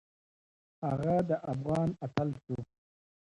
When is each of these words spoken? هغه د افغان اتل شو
هغه 0.87 1.15
د 1.29 1.31
افغان 1.51 1.89
اتل 2.05 2.29
شو 2.43 2.57